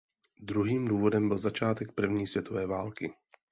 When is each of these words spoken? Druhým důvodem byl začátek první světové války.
Druhým 0.41 0.87
důvodem 0.87 1.27
byl 1.27 1.37
začátek 1.37 1.91
první 1.91 2.27
světové 2.27 2.65
války. 2.65 3.13